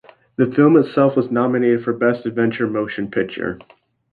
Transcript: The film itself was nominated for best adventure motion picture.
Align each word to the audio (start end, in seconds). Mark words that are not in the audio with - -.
The 0.35 0.51
film 0.55 0.77
itself 0.77 1.15
was 1.15 1.29
nominated 1.29 1.83
for 1.83 1.93
best 1.93 2.25
adventure 2.25 2.65
motion 2.67 3.11
picture. 3.11 3.59